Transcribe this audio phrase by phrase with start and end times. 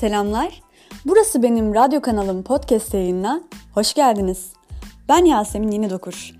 [0.00, 0.62] Selamlar.
[1.04, 3.40] Burası benim radyo kanalım podcast yayınına.
[3.74, 4.52] Hoş geldiniz.
[5.08, 6.34] Ben Yasemin Yeni Dokur.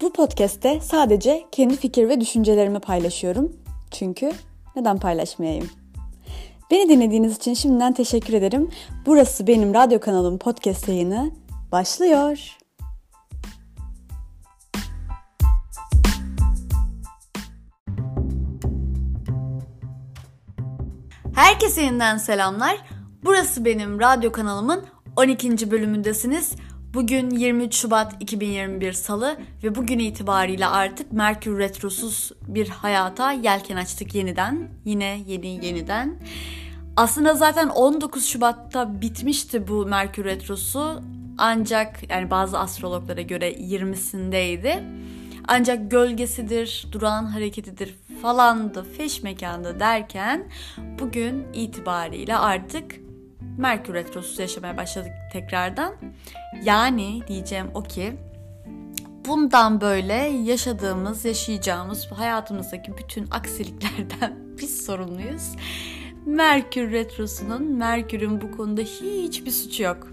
[0.00, 3.52] Bu podcast'te sadece kendi fikir ve düşüncelerimi paylaşıyorum.
[3.90, 4.32] Çünkü
[4.76, 5.70] neden paylaşmayayım?
[6.70, 8.70] Beni dinlediğiniz için şimdiden teşekkür ederim.
[9.06, 11.30] Burası benim radyo kanalım podcast yayını
[11.72, 12.58] başlıyor.
[21.54, 22.76] Herkese yeniden selamlar.
[23.24, 24.84] Burası benim radyo kanalımın
[25.16, 25.70] 12.
[25.70, 26.52] bölümündesiniz.
[26.94, 34.14] Bugün 23 Şubat 2021 Salı ve bugün itibariyle artık Merkür Retrosuz bir hayata yelken açtık
[34.14, 34.68] yeniden.
[34.84, 36.22] Yine yeni yeniden.
[36.96, 41.02] Aslında zaten 19 Şubat'ta bitmişti bu Merkür Retrosu.
[41.38, 44.82] Ancak yani bazı astrologlara göre 20'sindeydi.
[45.48, 47.94] Ancak gölgesidir, durağan hareketidir
[48.24, 50.48] falandı, feş mekanda derken
[50.98, 52.96] bugün itibariyle artık
[53.58, 55.94] Merkür Retrosu yaşamaya başladık tekrardan.
[56.62, 58.16] Yani diyeceğim o ki
[59.26, 65.56] bundan böyle yaşadığımız, yaşayacağımız hayatımızdaki bütün aksiliklerden biz sorumluyuz.
[66.26, 70.08] Merkür Retrosu'nun, Merkür'ün bu konuda hiçbir suçu yok.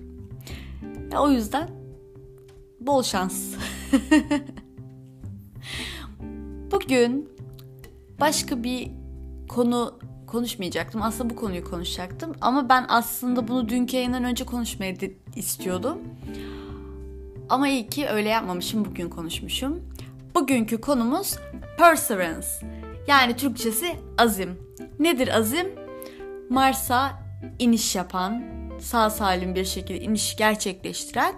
[1.12, 1.70] Ya o yüzden
[2.80, 3.56] bol şans.
[6.72, 7.31] Bugün
[8.22, 8.92] başka bir
[9.50, 11.02] konu konuşmayacaktım.
[11.02, 12.36] Aslında bu konuyu konuşacaktım.
[12.42, 14.98] Ama ben aslında bunu dünkü yayından önce konuşmayı
[15.36, 15.98] istiyordum.
[17.50, 18.86] Ama iyi ki öyle yapmamışım.
[18.86, 19.80] Bugün konuşmuşum.
[20.36, 21.38] Bugünkü konumuz
[21.78, 22.48] perseverance.
[23.08, 24.60] Yani Türkçesi azim.
[25.00, 25.68] Nedir azim?
[26.50, 27.12] Mars'a
[27.60, 28.44] iniş yapan,
[28.80, 31.36] sağ salim bir şekilde iniş gerçekleştiren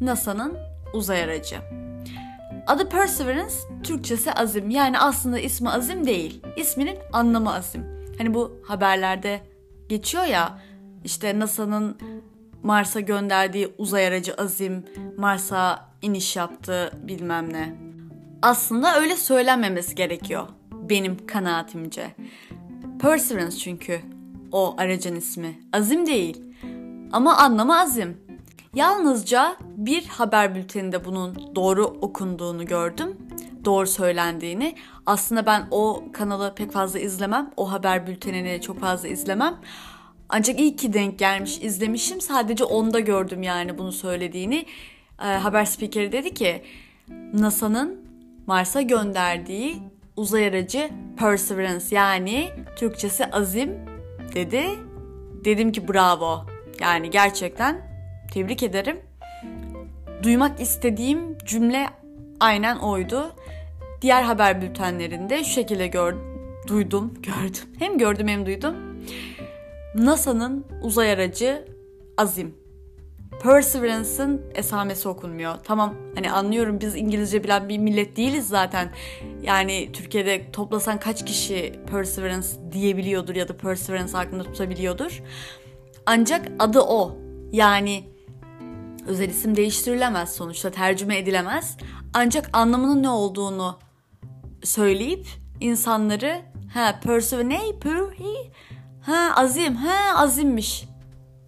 [0.00, 0.58] NASA'nın
[0.94, 1.56] uzay aracı.
[2.66, 4.70] Adı Perseverance, Türkçesi azim.
[4.70, 6.42] Yani aslında ismi azim değil.
[6.56, 7.84] İsminin anlamı azim.
[8.18, 9.40] Hani bu haberlerde
[9.88, 10.58] geçiyor ya
[11.04, 11.98] işte NASA'nın
[12.62, 14.84] Mars'a gönderdiği uzay aracı Azim
[15.16, 17.74] Mars'a iniş yaptı bilmem ne.
[18.42, 22.14] Aslında öyle söylenmemesi gerekiyor benim kanaatimce.
[23.00, 24.00] Perseverance çünkü
[24.52, 25.60] o aracın ismi.
[25.72, 26.42] Azim değil.
[27.12, 28.16] Ama anlamı azim.
[28.74, 33.16] Yalnızca bir haber bülteninde bunun doğru okunduğunu gördüm.
[33.64, 34.74] Doğru söylendiğini.
[35.06, 37.50] Aslında ben o kanalı pek fazla izlemem.
[37.56, 39.56] O haber bültenini çok fazla izlemem.
[40.28, 42.20] Ancak iyi ki denk gelmiş izlemişim.
[42.20, 44.66] Sadece onda gördüm yani bunu söylediğini.
[45.22, 46.62] E, haber spikeri dedi ki
[47.32, 48.00] NASA'nın
[48.46, 49.76] Mars'a gönderdiği
[50.16, 53.78] uzay aracı Perseverance yani Türkçesi azim
[54.34, 54.64] dedi.
[55.44, 56.46] Dedim ki bravo.
[56.80, 57.89] Yani gerçekten
[58.30, 59.00] tebrik ederim.
[60.22, 61.86] Duymak istediğim cümle
[62.40, 63.32] aynen oydu.
[64.02, 66.14] Diğer haber bültenlerinde şu şekilde gör,
[66.66, 67.64] duydum, gördüm.
[67.78, 68.74] Hem gördüm hem duydum.
[69.94, 71.64] NASA'nın uzay aracı
[72.16, 72.54] Azim.
[73.42, 75.54] Perseverance'ın esamesi okunmuyor.
[75.64, 78.90] Tamam hani anlıyorum biz İngilizce bilen bir millet değiliz zaten.
[79.42, 85.22] Yani Türkiye'de toplasan kaç kişi Perseverance diyebiliyordur ya da Perseverance aklında tutabiliyordur.
[86.06, 87.16] Ancak adı o.
[87.52, 88.04] Yani
[89.06, 91.76] özel isim değiştirilemez sonuçta tercüme edilemez.
[92.14, 93.78] Ancak anlamının ne olduğunu
[94.62, 95.26] söyleyip
[95.60, 96.42] insanları
[96.74, 97.96] ha persevere ne per
[99.00, 100.84] ha azim ha azimmiş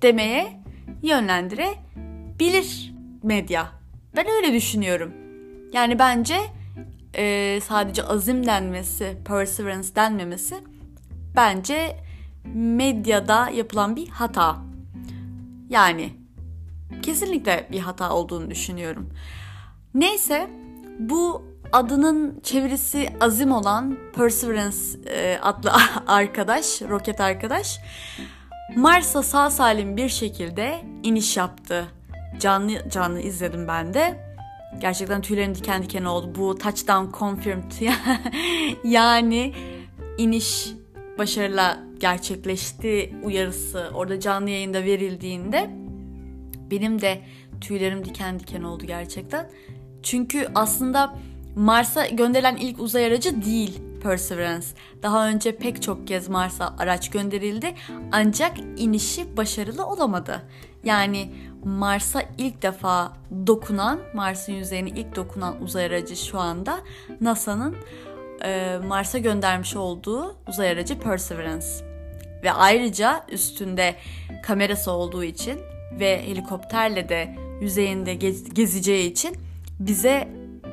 [0.02, 0.62] demeye
[1.02, 3.68] yönlendirebilir medya.
[4.16, 5.12] Ben öyle düşünüyorum.
[5.72, 6.36] Yani bence
[7.16, 10.54] e, sadece azim denmesi, perseverance denmemesi
[11.36, 11.96] bence
[12.54, 14.56] medyada yapılan bir hata.
[15.70, 16.21] Yani
[17.02, 19.10] kesinlikle bir hata olduğunu düşünüyorum.
[19.94, 20.50] Neyse
[20.98, 21.42] bu
[21.72, 24.76] adının çevirisi azim olan Perseverance
[25.06, 25.72] e, adlı
[26.06, 27.80] arkadaş, roket arkadaş
[28.76, 31.86] Mars'a sağ salim bir şekilde iniş yaptı.
[32.40, 34.32] Canlı canlı izledim ben de.
[34.80, 36.32] Gerçekten tüylerim diken diken oldu.
[36.34, 37.72] Bu touchdown confirmed.
[38.84, 39.54] yani
[40.18, 40.68] iniş
[41.18, 45.70] başarıyla gerçekleşti uyarısı orada canlı yayında verildiğinde
[46.72, 47.20] benim de
[47.60, 49.50] tüylerim diken diken oldu gerçekten.
[50.02, 51.14] Çünkü aslında
[51.56, 54.66] Mars'a gönderilen ilk uzay aracı değil Perseverance.
[55.02, 57.74] Daha önce pek çok kez Mars'a araç gönderildi
[58.12, 60.42] ancak inişi başarılı olamadı.
[60.84, 61.34] Yani
[61.64, 63.12] Mars'a ilk defa
[63.46, 66.78] dokunan, Mars'ın yüzeyine ilk dokunan uzay aracı şu anda
[67.20, 67.76] NASA'nın
[68.44, 71.66] e, Mars'a göndermiş olduğu uzay aracı Perseverance.
[72.42, 73.94] Ve ayrıca üstünde
[74.42, 75.60] kamerası olduğu için
[76.00, 79.36] ve helikopterle de yüzeyinde gez, gezeceği için
[79.80, 80.28] bize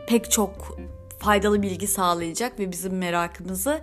[0.08, 0.80] pek çok
[1.20, 3.82] faydalı bilgi sağlayacak ve bizim merakımızı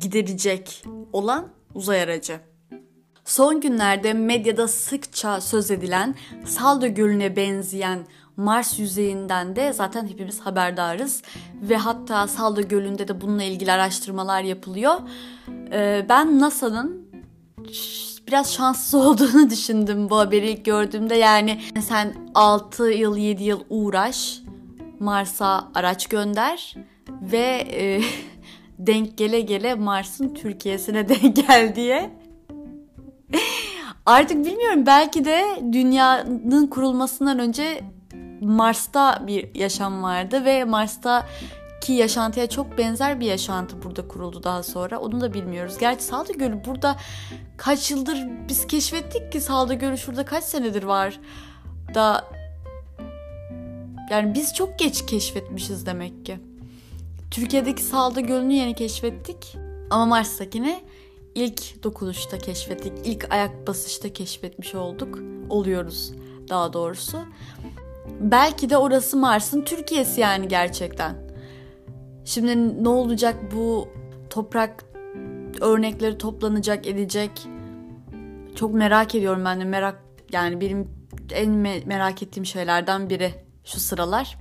[0.00, 2.40] giderecek olan uzay aracı.
[3.24, 6.14] Son günlerde medyada sıkça söz edilen
[6.44, 8.06] Saldo Gölü'ne benzeyen
[8.36, 11.22] Mars yüzeyinden de zaten hepimiz haberdarız
[11.62, 14.94] ve hatta Saldo Gölü'nde de bununla ilgili araştırmalar yapılıyor.
[15.72, 17.06] Ee, ben NASA'nın
[18.26, 21.14] biraz şanssız olduğunu düşündüm bu haberi ilk gördüğümde.
[21.14, 24.40] Yani sen 6 yıl 7 yıl uğraş
[25.00, 26.74] Mars'a araç gönder
[27.22, 28.00] ve e,
[28.78, 32.10] denk gele gele Mars'ın Türkiye'sine denk gel diye.
[34.06, 37.80] Artık bilmiyorum belki de dünyanın kurulmasından önce
[38.40, 41.26] Mars'ta bir yaşam vardı ve Mars'ta
[41.86, 44.98] ki yaşantıya çok benzer bir yaşantı burada kuruldu daha sonra.
[44.98, 45.78] Onu da bilmiyoruz.
[45.78, 46.96] Gerçi Salda Gölü burada
[47.56, 48.18] kaç yıldır
[48.48, 51.20] biz keşfettik ki Salda Gölü şurada kaç senedir var.
[51.94, 52.24] Da
[54.10, 56.38] yani biz çok geç keşfetmişiz demek ki.
[57.30, 59.56] Türkiye'deki Salda Gölü'nü yeni keşfettik.
[59.90, 60.80] Ama Mars'takini
[61.34, 62.92] ilk dokunuşta keşfettik.
[63.04, 65.18] ilk ayak basışta keşfetmiş olduk.
[65.50, 66.12] Oluyoruz
[66.48, 67.18] daha doğrusu.
[68.20, 71.25] Belki de orası Mars'ın Türkiye'si yani gerçekten.
[72.26, 73.88] Şimdi ne olacak bu
[74.30, 74.84] toprak
[75.60, 77.48] örnekleri toplanacak edecek.
[78.56, 80.02] Çok merak ediyorum ben de merak
[80.32, 80.90] yani benim
[81.30, 83.34] en me- merak ettiğim şeylerden biri
[83.64, 84.38] şu sıralar.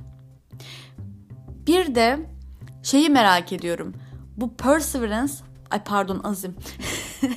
[1.68, 2.20] Bir de
[2.84, 3.94] şeyi merak ediyorum.
[4.38, 5.34] Bu Perseverance,
[5.72, 6.56] ay pardon Azim.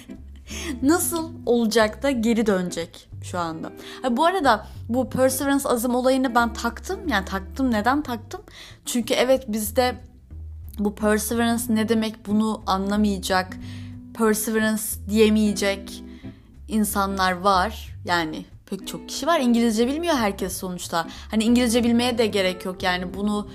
[0.83, 3.73] Nasıl olacak da geri dönecek şu anda.
[4.03, 7.09] Ha, bu arada bu Perseverance Azim olayını ben taktım.
[7.09, 8.41] Yani taktım neden taktım?
[8.87, 10.09] Çünkü evet bizde
[10.79, 13.57] bu Perseverance ne demek bunu anlamayacak,
[14.19, 16.03] Perseverance diyemeyecek
[16.69, 17.97] insanlar var.
[18.05, 19.41] Yani pek çok kişi var.
[19.41, 21.07] İngilizce bilmiyor herkes sonuçta.
[21.31, 22.83] Hani İngilizce bilmeye de gerek yok.
[22.83, 23.49] Yani bunu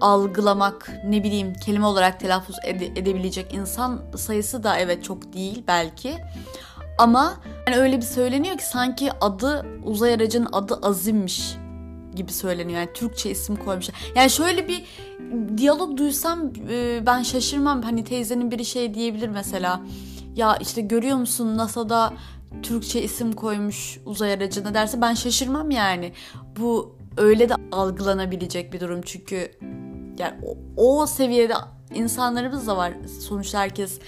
[0.00, 6.14] algılamak, ne bileyim kelime olarak telaffuz ede- edebilecek insan sayısı da evet çok değil belki.
[6.98, 7.34] Ama
[7.66, 11.56] yani öyle bir söyleniyor ki sanki adı uzay aracının adı Azim'miş
[12.16, 12.80] gibi söyleniyor.
[12.80, 13.96] Yani Türkçe isim koymuşlar.
[14.16, 14.84] Yani şöyle bir
[15.56, 17.82] diyalog duysam e, ben şaşırmam.
[17.82, 19.80] Hani teyzenin biri şey diyebilir mesela.
[20.36, 22.12] Ya işte görüyor musun NASA'da
[22.62, 26.12] Türkçe isim koymuş uzay aracına derse ben şaşırmam yani.
[26.58, 29.50] Bu öyle de algılanabilecek bir durum çünkü
[30.18, 30.34] yani
[30.76, 31.54] o, o seviyede
[31.94, 32.92] insanlarımız da var.
[33.20, 33.98] Sonuçta herkes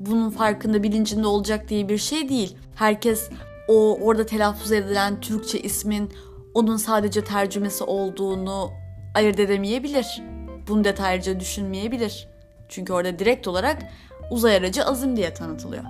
[0.00, 2.56] bunun farkında bilincinde olacak diye bir şey değil.
[2.74, 3.30] Herkes
[3.68, 6.10] o orada telaffuz edilen Türkçe ismin
[6.54, 8.70] onun sadece tercümesi olduğunu
[9.14, 10.22] ayırt edemeyebilir.
[10.68, 12.28] Bunu detaylıca düşünmeyebilir.
[12.68, 13.82] Çünkü orada direkt olarak
[14.30, 15.84] uzay aracı Azim diye tanıtılıyor.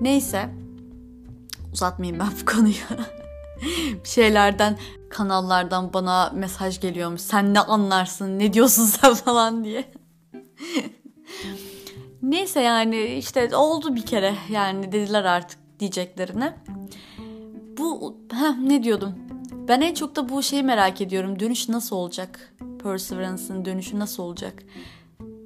[0.00, 0.48] Neyse
[1.72, 2.74] uzatmayayım ben bu konuyu.
[4.04, 4.78] bir şeylerden
[5.10, 7.20] kanallardan bana mesaj geliyormuş.
[7.20, 9.84] Sen ne anlarsın ne diyorsun sen falan diye.
[12.22, 16.56] Neyse yani işte oldu bir kere yani dediler artık diyeceklerine.
[17.80, 19.14] Bu heh, ne diyordum?
[19.68, 21.40] Ben en çok da bu şeyi merak ediyorum.
[21.40, 22.54] Dönüş nasıl olacak?
[22.82, 24.62] Perseverance'ın dönüşü nasıl olacak?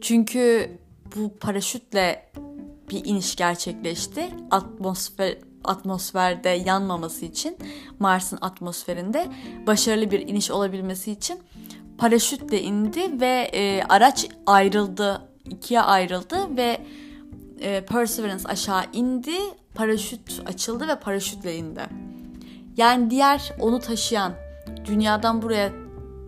[0.01, 0.71] Çünkü
[1.17, 2.33] bu paraşütle
[2.91, 4.29] bir iniş gerçekleşti.
[4.51, 7.57] Atmosfer atmosferde yanmaması için
[7.99, 9.27] Mars'ın atmosferinde
[9.67, 11.39] başarılı bir iniş olabilmesi için
[11.99, 16.81] paraşütle indi ve e, araç ayrıldı ikiye ayrıldı ve
[17.61, 19.37] e, Perseverance aşağı indi
[19.75, 22.14] paraşüt açıldı ve paraşütle indi.
[22.77, 24.33] Yani diğer onu taşıyan
[24.85, 25.73] dünyadan buraya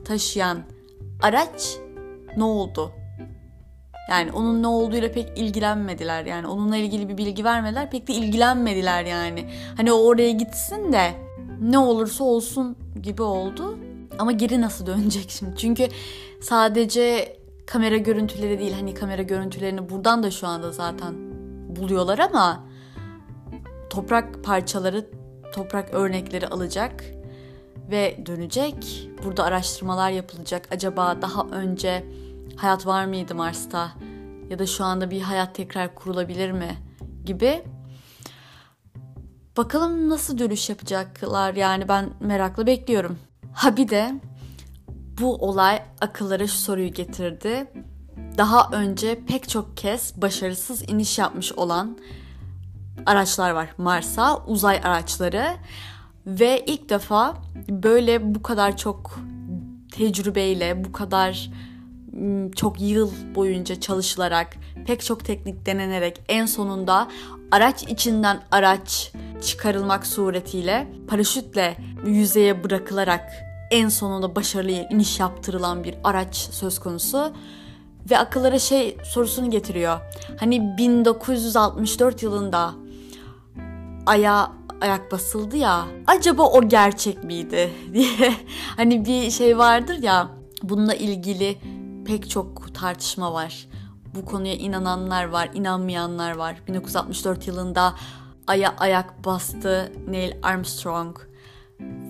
[0.05, 0.59] taşıyan
[1.23, 1.77] araç
[2.37, 2.93] ne oldu?
[4.11, 6.25] Yani onun ne olduğuyla pek ilgilenmediler.
[6.25, 7.91] Yani onunla ilgili bir bilgi vermediler.
[7.91, 9.51] Pek de ilgilenmediler yani.
[9.77, 11.13] Hani o oraya gitsin de
[11.61, 13.79] ne olursa olsun gibi oldu.
[14.19, 15.57] Ama geri nasıl dönecek şimdi?
[15.57, 15.89] Çünkü
[16.41, 17.37] sadece
[17.67, 18.73] kamera görüntüleri değil.
[18.73, 21.15] Hani kamera görüntülerini buradan da şu anda zaten
[21.77, 22.65] buluyorlar ama
[23.91, 25.07] toprak parçaları,
[25.55, 27.05] toprak örnekleri alacak
[27.91, 29.09] ve dönecek.
[29.25, 30.69] Burada araştırmalar yapılacak.
[30.71, 32.05] Acaba daha önce
[32.57, 33.93] hayat var mıydı Mars'ta
[34.51, 36.77] ya da şu anda bir hayat tekrar kurulabilir mi
[37.25, 37.63] gibi.
[39.57, 43.19] Bakalım nasıl dönüş yapacaklar yani ben merakla bekliyorum.
[43.55, 44.21] Ha bir de
[45.21, 47.67] bu olay akıllara şu soruyu getirdi.
[48.39, 51.99] Daha önce pek çok kez başarısız iniş yapmış olan
[53.07, 55.47] araçlar var Mars'a, uzay araçları
[56.27, 57.35] ve ilk defa
[57.69, 59.19] böyle bu kadar çok
[59.93, 61.51] tecrübeyle, bu kadar
[62.57, 67.09] çok yıl boyunca çalışılarak, pek çok teknik denenerek en sonunda
[67.51, 69.13] araç içinden araç
[69.43, 71.77] çıkarılmak suretiyle paraşütle
[72.07, 73.33] yüzeye bırakılarak
[73.71, 77.33] en sonunda başarılı iniş yaptırılan bir araç söz konusu.
[78.11, 80.01] Ve akıllara şey sorusunu getiriyor.
[80.41, 82.75] Hani 1964 yılında
[84.07, 85.87] aya ayak basıldı ya.
[86.07, 88.35] Acaba o gerçek miydi diye
[88.77, 90.29] hani bir şey vardır ya.
[90.63, 91.59] Bununla ilgili
[92.07, 93.69] pek çok tartışma var.
[94.15, 96.63] Bu konuya inananlar var, inanmayanlar var.
[96.69, 97.95] 1964 yılında
[98.47, 101.19] aya ayak bastı Neil Armstrong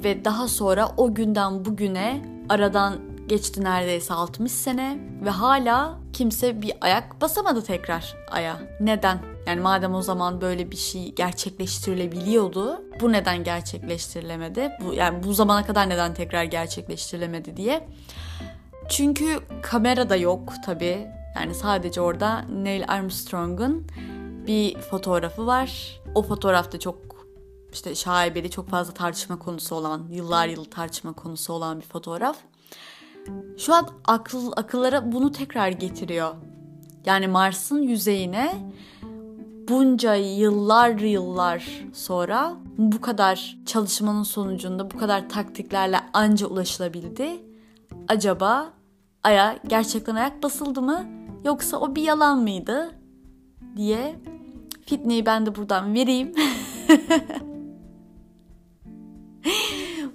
[0.05, 2.95] ve daha sonra o günden bugüne aradan
[3.29, 8.57] geçti neredeyse 60 sene ve hala kimse bir ayak basamadı tekrar aya.
[8.81, 9.36] Neden?
[9.47, 14.73] Yani madem o zaman böyle bir şey gerçekleştirilebiliyordu, bu neden gerçekleştirilemedi?
[14.81, 17.88] Bu yani bu zamana kadar neden tekrar gerçekleştirilemedi diye.
[18.88, 21.07] Çünkü kamera da yok tabii.
[21.37, 23.87] Yani sadece orada Neil Armstrong'un
[24.47, 26.00] bir fotoğrafı var.
[26.15, 26.97] O fotoğrafta çok
[27.73, 32.37] işte şaibeli çok fazla tartışma konusu olan, yıllar yıl tartışma konusu olan bir fotoğraf.
[33.59, 36.35] Şu an akıl akıllara bunu tekrar getiriyor.
[37.07, 38.55] Yani Mars'ın yüzeyine
[39.68, 47.30] bunca yıllar yıllar sonra bu kadar çalışmanın sonucunda bu kadar taktiklerle anca ulaşılabildi.
[48.08, 48.73] Acaba
[49.25, 51.06] aya gerçekten ayak basıldı mı
[51.44, 52.90] yoksa o bir yalan mıydı
[53.76, 54.16] diye
[54.87, 56.35] fitneyi ben de buradan vereyim.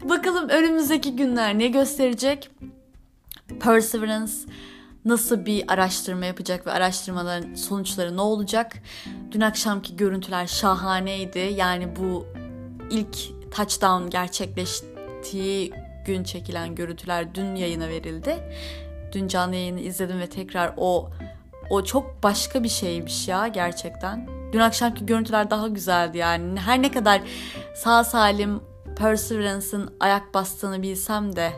[0.10, 2.50] Bakalım önümüzdeki günler ne gösterecek?
[3.60, 4.32] Perseverance
[5.06, 8.74] nasıl bir araştırma yapacak ve araştırmaların sonuçları ne olacak?
[9.32, 11.54] Dün akşamki görüntüler şahaneydi.
[11.56, 12.28] Yani bu
[12.90, 13.18] ilk
[13.52, 15.74] touchdown gerçekleştiği
[16.06, 18.36] gün çekilen görüntüler dün yayına verildi.
[19.12, 21.10] Dün canlı yayını izledim ve tekrar o
[21.70, 24.28] o çok başka bir şeymiş ya gerçekten.
[24.54, 26.60] Dün akşamki görüntüler daha güzeldi yani.
[26.60, 27.22] Her ne kadar
[27.76, 28.62] sağ salim
[28.98, 31.52] Perseverance'ın ayak bastığını bilsem de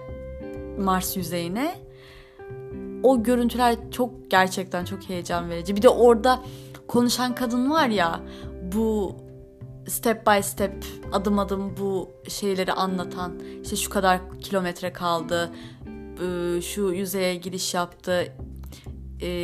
[0.79, 1.75] Mars yüzeyine
[3.03, 5.75] o görüntüler çok gerçekten çok heyecan verici.
[5.75, 6.39] Bir de orada
[6.87, 8.19] konuşan kadın var ya
[8.73, 9.15] bu
[9.87, 15.51] step by step adım adım bu şeyleri anlatan işte şu kadar kilometre kaldı
[16.21, 18.33] ıı, şu yüzeye giriş yaptı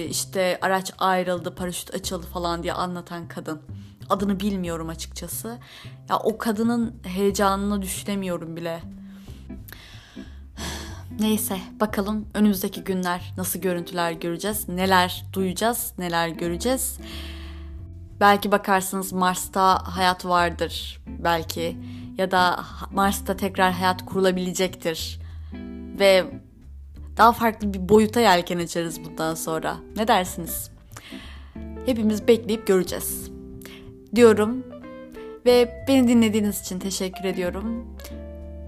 [0.09, 3.61] işte araç ayrıldı paraşüt açıldı falan diye anlatan kadın.
[4.09, 5.57] Adını bilmiyorum açıkçası.
[6.09, 8.81] Ya o kadının heyecanını düşünemiyorum bile
[11.19, 16.97] Neyse bakalım önümüzdeki günler nasıl görüntüler göreceğiz, neler duyacağız, neler göreceğiz.
[18.19, 21.77] Belki bakarsınız Mars'ta hayat vardır belki
[22.17, 25.19] ya da Mars'ta tekrar hayat kurulabilecektir
[25.99, 26.25] ve
[27.17, 29.77] daha farklı bir boyuta yelken açarız bundan sonra.
[29.95, 30.71] Ne dersiniz?
[31.85, 33.31] Hepimiz bekleyip göreceğiz.
[34.15, 34.63] Diyorum
[35.45, 37.97] ve beni dinlediğiniz için teşekkür ediyorum.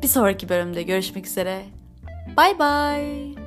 [0.03, 1.65] Bir sonraki bölümde görüşmek üzere.
[2.35, 3.40] Bye bye.